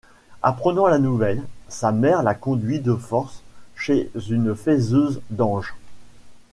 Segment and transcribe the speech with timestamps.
[0.41, 3.43] Apprenant la nouvelle, sa mère la conduit de force
[3.75, 5.75] chez une faiseuse d'anges.